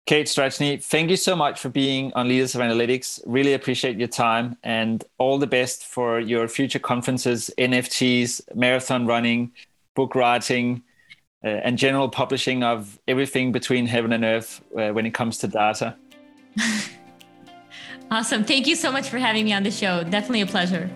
[0.05, 3.21] Kate Strachnyi, thank you so much for being on Leaders of Analytics.
[3.25, 9.51] Really appreciate your time and all the best for your future conferences, NFTs, marathon running,
[9.95, 10.81] book writing,
[11.43, 15.47] uh, and general publishing of everything between heaven and earth uh, when it comes to
[15.47, 15.95] data.
[18.09, 18.45] Awesome.
[18.45, 20.03] Thank you so much for having me on the show.
[20.03, 20.89] Definitely a pleasure.